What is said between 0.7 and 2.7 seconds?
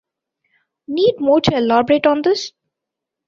Need more to elaborate on this.